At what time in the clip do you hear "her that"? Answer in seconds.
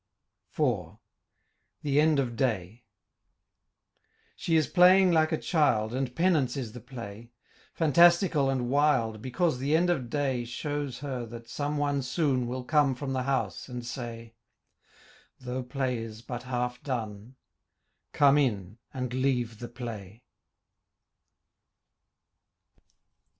11.01-11.47